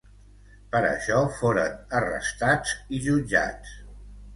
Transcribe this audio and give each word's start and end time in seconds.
Per 0.75 0.81
això, 0.87 1.21
foren 1.43 1.77
arrestats 2.01 2.77
i 3.01 3.07
jutjats. 3.09 3.81